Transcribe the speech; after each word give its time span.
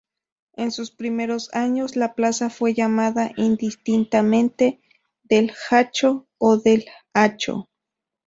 En 0.53 0.71
sus 0.71 0.89
primeros 0.89 1.53
años, 1.53 1.95
la 1.95 2.15
plaza 2.15 2.49
fue 2.49 2.73
llamada 2.73 3.29
indistintamente 3.37 4.81
"del 5.21 5.51
Hacho" 5.69 6.25
o 6.39 6.57
"del 6.57 6.85
Acho". 7.13 7.69